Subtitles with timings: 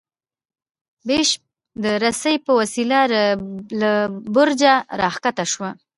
[1.07, 1.41] بیشپ
[1.83, 2.99] د رسۍ په وسیله
[3.81, 3.91] له
[4.35, 5.67] برجه راکښته شو.